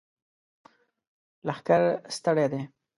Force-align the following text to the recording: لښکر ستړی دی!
لښکر 1.47 1.81
ستړی 2.15 2.45
دی! 2.51 2.61